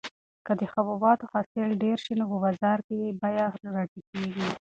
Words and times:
که 0.45 0.51
د 0.59 0.61
حبوباتو 0.71 1.29
حاصل 1.33 1.69
ډېر 1.83 1.97
شي 2.05 2.13
نو 2.19 2.23
په 2.31 2.37
بازار 2.43 2.77
کې 2.87 2.95
یې 3.03 3.09
بیه 3.21 3.47
راټیټیږي. 3.75 4.47